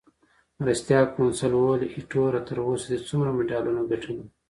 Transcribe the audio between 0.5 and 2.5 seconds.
مرستیال کونسل وویل: ایټوره،